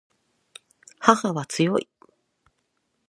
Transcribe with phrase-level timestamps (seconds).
[0.99, 1.87] 母は強い